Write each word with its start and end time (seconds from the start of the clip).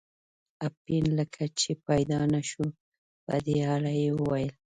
اپین 0.67 1.05
لکه 1.19 1.43
چې 1.59 1.69
پیدا 1.87 2.21
نه 2.33 2.41
شو، 2.49 2.65
په 3.25 3.35
دې 3.45 3.57
اړه 3.73 3.91
یې 4.01 4.09
وویل. 4.17 4.51